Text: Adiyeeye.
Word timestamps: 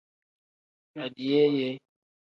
Adiyeeye. 1.03 1.69